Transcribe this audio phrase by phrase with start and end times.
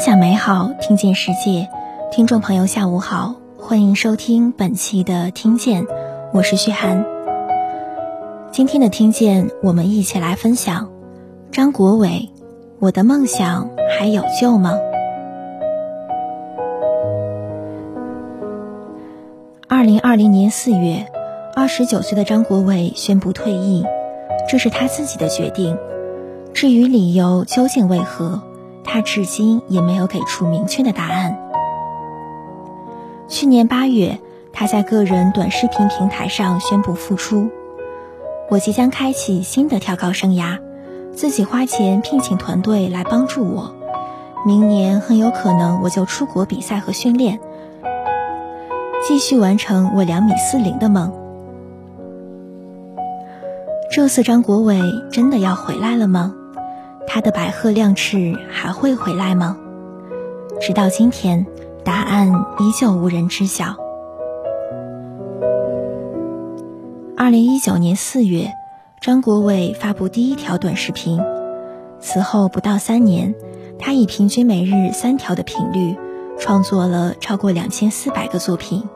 [0.00, 1.68] 享美好，听见世界。
[2.10, 5.84] 听众朋友，下午好，欢迎收听本期的《听见》，
[6.32, 7.04] 我是徐涵。
[8.50, 10.88] 今天的《听见》，我们一起来分享
[11.52, 12.30] 张国伟
[12.80, 14.78] ：“我的梦想还有救吗？”
[19.68, 21.04] 二零二零年四月，
[21.54, 23.84] 二十九岁的张国伟宣布退役，
[24.48, 25.76] 这是他自己的决定。
[26.54, 28.40] 至于理由究竟为何？
[28.92, 31.38] 他至今也没有给出明确的答案。
[33.28, 34.18] 去年八月，
[34.52, 37.50] 他在个人短视频平台上宣布复出
[38.50, 40.58] ：“我即将开启新的跳高生涯，
[41.14, 43.72] 自己花钱聘请团队来帮助我。
[44.44, 47.38] 明年很有可能我就出国比赛和训练，
[49.06, 51.12] 继续完成我两米四零的梦。”
[53.94, 54.80] 这次张国伟
[55.12, 56.34] 真的要回来了吗？
[57.12, 59.56] 他的白鹤亮翅还会回来吗？
[60.60, 61.44] 直到今天，
[61.82, 62.28] 答案
[62.60, 63.74] 依旧无人知晓。
[67.16, 68.52] 二零一九年四月，
[69.00, 71.20] 张国伟发布第一条短视频，
[71.98, 73.34] 此后不到三年，
[73.76, 75.96] 他以平均每日三条的频率，
[76.38, 78.88] 创作了超过两千四百个作品，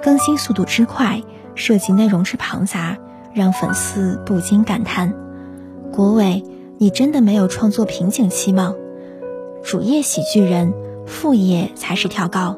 [0.00, 1.20] 更新速度之快，
[1.56, 2.96] 涉及内容之庞杂，
[3.34, 5.12] 让粉丝不禁感叹：
[5.90, 6.40] 国伟。
[6.78, 8.74] 你真的没有创作瓶颈期吗？
[9.62, 10.72] 主业喜剧人，
[11.06, 12.56] 副业才是跳高。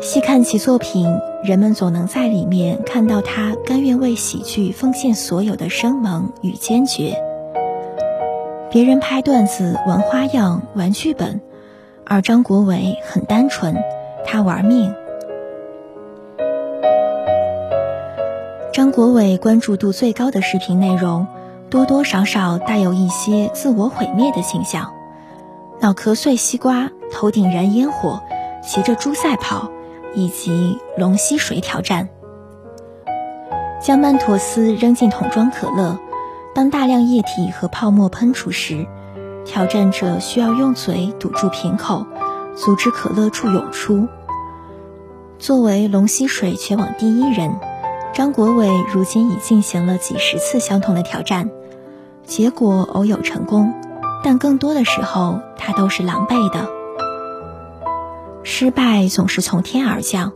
[0.00, 1.06] 细看其作品，
[1.44, 7.16] 人们总能在里面看到他甘愿为喜剧奉献所有的生猛与坚决。
[8.70, 11.42] 别人拍段子、玩花样、玩剧本，
[12.04, 13.76] 而张国伟很单纯，
[14.24, 14.94] 他玩命。
[18.72, 21.26] 张国伟关注度最高的视频内容。
[21.72, 24.92] 多多少少带有一些自我毁灭的倾向，
[25.80, 28.22] 脑壳碎西瓜，头顶燃烟火，
[28.62, 29.70] 骑着猪赛跑，
[30.14, 32.10] 以及龙吸水挑战。
[33.80, 35.98] 将曼妥思扔进桶装可乐，
[36.54, 38.86] 当大量液体和泡沫喷出时，
[39.46, 42.04] 挑战者需要用嘴堵住瓶口，
[42.54, 44.06] 阻止可乐处涌出。
[45.38, 47.58] 作为龙吸水全网第一人，
[48.12, 51.48] 张国伟如今已进行了几十次相同的挑战。
[52.24, 53.74] 结果偶有成功，
[54.24, 56.66] 但更多的时候他都是狼狈的。
[58.42, 60.32] 失败总是从天而降，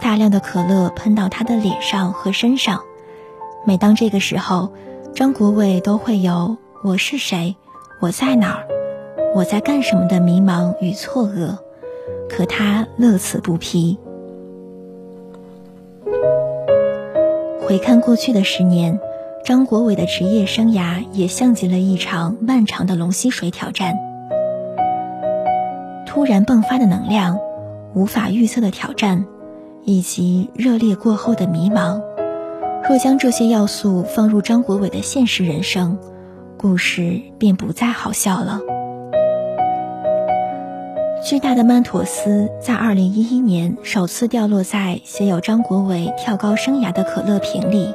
[0.00, 2.82] 大量的可乐喷到他的脸上和身上。
[3.64, 4.72] 每当这个时候，
[5.14, 7.56] 张国伟都会有“我是谁？
[8.00, 8.66] 我在哪儿？
[9.34, 11.58] 我在干什么”的迷茫与错愕，
[12.28, 13.98] 可他乐此不疲。
[17.60, 19.00] 回看过去的十年。
[19.44, 23.96] 张国伟的职业生涯也像极了一场漫长的龙吸水挑战。
[26.06, 27.40] 突然迸发的能量，
[27.92, 29.24] 无法预测的挑战，
[29.84, 32.00] 以及热烈过后的迷茫。
[32.88, 35.98] 若将这些要素放入张国伟的现实人生，
[36.56, 38.60] 故事便不再好笑了。
[41.24, 47.92] 巨大的曼妥思在2011年首次掉落在写有张国伟跳高生涯的可乐瓶里。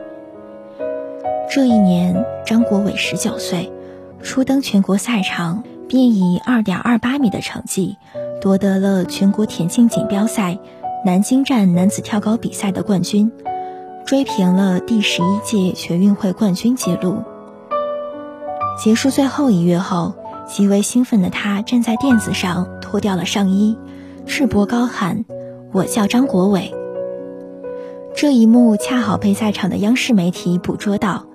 [1.49, 3.71] 这一年，张国伟十九岁，
[4.21, 7.95] 初登全国赛场，便以二点二八米的成绩
[8.41, 10.59] 夺得了全国田径锦标赛
[11.05, 13.31] 南京站男子跳高比赛的冠军，
[14.05, 17.23] 追平了第十一届全运会冠军纪录。
[18.77, 20.15] 结束最后一跃后，
[20.45, 23.77] 极为兴奋的他站在垫子上，脱掉了上衣，
[24.25, 25.23] 赤膊高喊
[25.71, 26.73] ：“我叫张国伟。”
[28.13, 31.25] 这一幕恰好被在场的央视媒体捕捉到。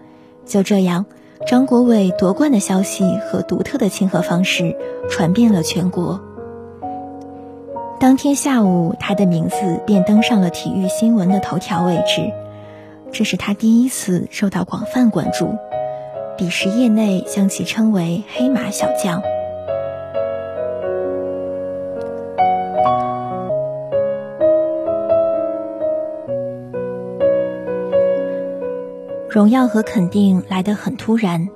[0.46, 1.06] 就这样，
[1.46, 4.76] 张国伟夺冠的消息和独特的庆贺方式
[5.08, 6.20] 传遍了全国。
[7.98, 12.32] 当天下午，他的名字便登上了体育新闻的头条位置，
[13.12, 15.54] 这是他第一次受到广泛关注，
[16.36, 19.22] 彼时业内将其称为“黑马小将”。
[29.32, 31.48] 荣耀和肯定来得很突然。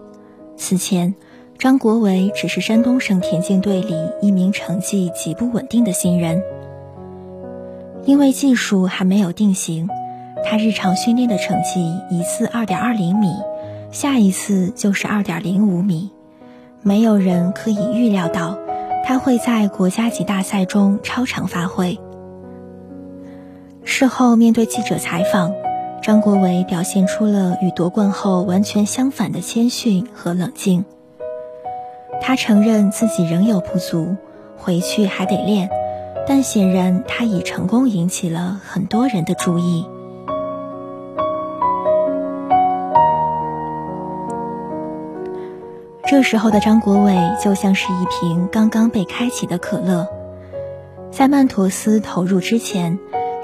[0.57, 1.15] 此前，
[1.59, 6.43] 张国伟只是山东省田径队里一名成绩极不稳定的新人。
[8.07, 9.91] 因为技术还没有定型，
[10.43, 13.29] 他日常训练的成绩一次二点二零米，
[13.91, 16.11] 下一次就是二点零五米。
[16.81, 18.59] 没有人可以预料到
[19.05, 21.99] 他会在国家级大赛中超常发挥。
[23.85, 25.66] 事后面对记者采访。
[26.03, 30.85] 张国伟表现出了与夺冠后完全相反的谦逊和冷静。
[32.21, 34.17] 他承认自己仍有不足，
[34.57, 35.69] 回去还得练，
[36.27, 39.85] 但显然他已成功引起了很多人的注意。
[46.09, 50.07] 这时候的张国伟就像是一瓶刚刚被开启的可乐，
[51.11, 52.97] 在曼妥思投入之前，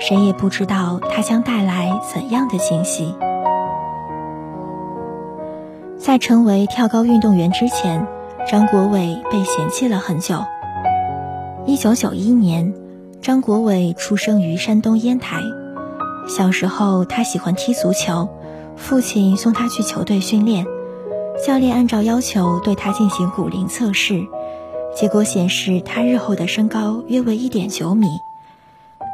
[0.05, 3.15] 谁也不知道他将带来怎样的惊喜。
[5.97, 8.05] 在成为跳高运动员之前，
[8.51, 10.43] 张国伟被嫌弃了很久。
[11.67, 12.75] 一九九一年，
[13.21, 15.41] 张国伟出生于山东烟台。
[16.27, 18.29] 小时候，他喜欢踢足球，
[18.75, 20.67] 父亲送他去球队训练。
[21.47, 24.21] 教练按照要求对他进行骨龄测试，
[24.97, 28.09] 结果显示他日后的身高约为一点九米，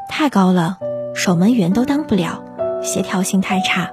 [0.08, 0.78] 太高了，
[1.14, 2.42] 守门员都当不了，
[2.82, 3.90] 协调性太差。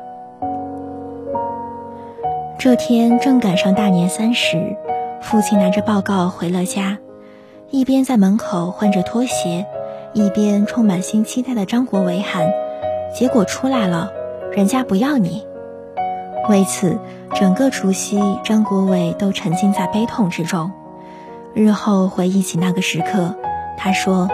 [2.57, 4.75] 这天正赶上大年三十，
[5.21, 6.97] 父亲拿着报告回了家，
[7.69, 9.65] 一边在门口换着拖鞋，
[10.13, 12.49] 一边充满新期待的张国伟喊
[13.13, 14.11] ：“结果出来了，
[14.51, 15.45] 人家不要你。”
[16.49, 16.97] 为此，
[17.35, 20.71] 整个除夕，张国伟都沉浸在悲痛之中。
[21.53, 23.35] 日后回忆起那个时刻，
[23.77, 24.29] 他说：“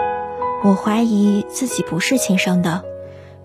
[0.64, 2.84] 我怀疑自己不是亲生的。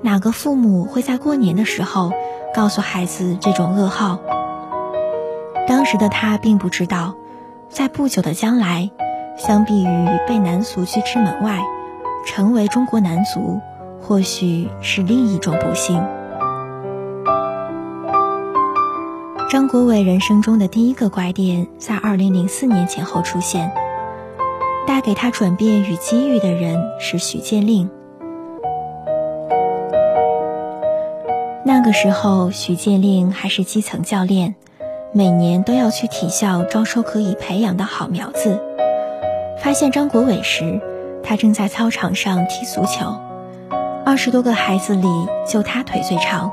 [0.01, 2.11] 哪个父母会在过年的时候
[2.53, 4.19] 告诉孩子这种噩耗？”
[5.67, 7.15] 当时的他并不知道，
[7.69, 8.91] 在不久的将来，
[9.37, 11.61] 相比于被男足拒之门外，
[12.25, 13.59] 成为中国男足，
[14.01, 16.01] 或许是另一种不幸。
[19.49, 23.86] 张国伟人生中的第一个拐点，在二零零四年前后出现。
[24.87, 27.89] 带给他转变与机遇的人是许建令。
[31.63, 34.55] 那个时候，许建令还是基层教练，
[35.11, 38.63] 每年都要去体校招收可以培养的好苗子。
[39.59, 40.79] 发现张国伟时，
[41.21, 43.13] 他正在操场上踢足球。
[44.05, 46.49] 二十多个孩子里，就他腿最长，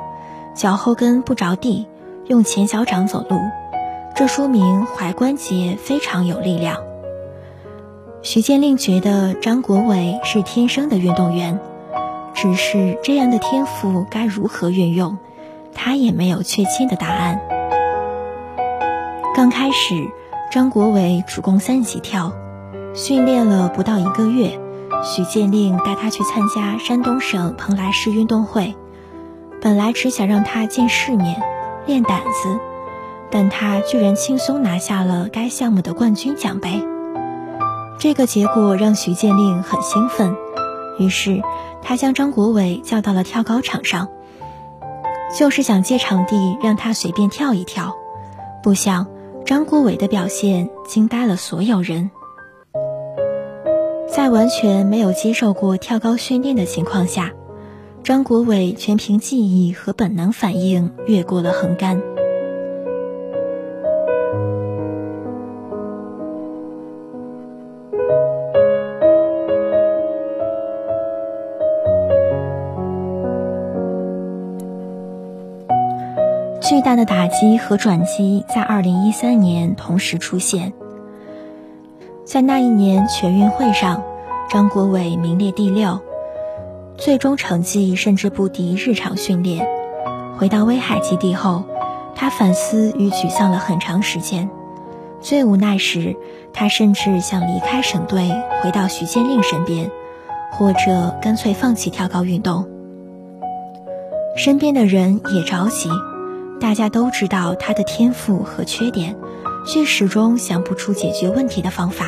[0.57, 1.87] 脚后跟不着地。
[2.27, 3.39] 用前脚掌走路，
[4.17, 6.79] 这说明踝关节非常有力量。
[8.25, 11.61] 徐建令觉得张国伟是天生的运动员，
[12.33, 15.19] 只是这样的天赋该如何运用，
[15.75, 17.39] 他也没有确切的答案。
[19.35, 20.09] 刚开始，
[20.51, 22.33] 张国伟主攻三级跳，
[22.95, 24.59] 训练了不到一个月，
[25.05, 28.75] 徐建令带他去参加山东省蓬莱市运动会，
[29.61, 31.43] 本来只想让他见世面。
[31.87, 32.59] 练胆子，
[33.31, 36.81] 但他居然轻松拿下了该项目的冠军奖杯。
[37.99, 40.37] 这个结果让徐建令很兴奋，
[40.99, 41.43] 于是
[41.83, 44.09] 他将张国伟叫到了跳高场上，
[45.37, 47.95] 就是想借场地让他随便跳一跳。
[48.63, 49.07] 不想
[49.45, 52.11] 张国伟的表现惊呆了所有人，
[54.09, 57.33] 在完全没有接受过跳高训练的情况下。
[58.03, 62.03] 张国伟全凭记忆和本能反应越过了横杆。
[76.75, 80.73] 巨大的打击和转机在二零一三年同时出现。
[82.25, 84.03] 在那一年全运会上，
[84.51, 86.01] 张国伟名列第六。
[86.99, 89.65] 最终成绩甚至不敌日常训练。
[90.37, 91.63] 回到威海基地后，
[92.17, 94.51] 他反思与沮丧了很长时间。
[95.21, 96.17] 最无奈时，
[96.53, 98.29] 他甚至想离开省队，
[98.61, 99.89] 回到徐建令身边，
[100.51, 102.67] 或者干脆放弃跳高运动。
[104.37, 105.89] 身边的人也着急，
[106.61, 109.17] 大家都知道他的天赋和缺点，
[109.67, 112.07] 却始终想不出解决问题的方法。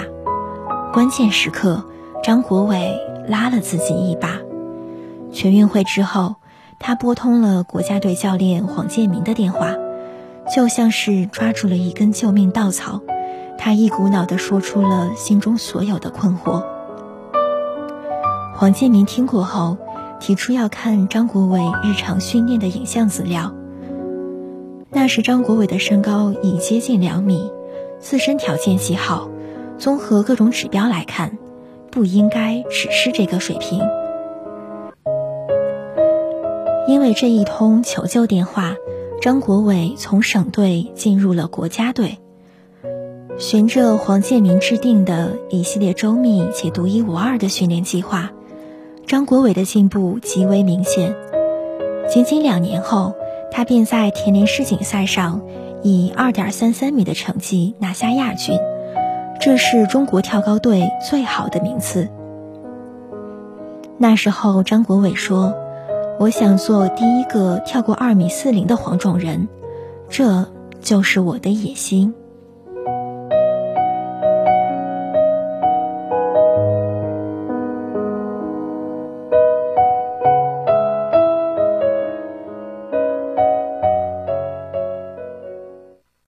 [0.92, 1.84] 关键时刻，
[2.22, 2.98] 张国伟
[3.28, 4.38] 拉了自己一把。
[5.30, 6.36] 全运会之后，
[6.78, 9.74] 他拨通了国家队教练黄建明的电话，
[10.54, 13.02] 就像是抓住了一根救命稻草。
[13.58, 16.62] 他一股脑地说出了心中所有的困惑。
[18.54, 19.76] 黄建明听过后，
[20.18, 23.52] 提出要看张国伟日常训练的影像资料。
[24.90, 27.50] 那时张国伟的身高已接近两米，
[27.98, 29.28] 自身条件极好，
[29.78, 31.38] 综合各种指标来看，
[31.90, 33.80] 不应该只是这个水平。
[36.88, 38.76] 因为这一通求救电话，
[39.20, 42.18] 张国伟从省队进入了国家队。
[43.38, 48.30] 循着黄建明制定的一系列周密且独一无二的训练计划，
[49.06, 51.14] 张国伟的进步极为明显。
[52.08, 53.14] 仅仅两年后，
[53.56, 55.40] 他便在田林世锦赛上
[55.82, 58.60] 以二点三三米的成绩拿下亚军，
[59.40, 62.10] 这是中国跳高队最好的名次。
[63.96, 65.54] 那时候，张国伟说
[66.20, 69.48] ：“我想做第一个跳过二米四零的黄种人，
[70.10, 70.46] 这
[70.82, 72.12] 就是我的野心。”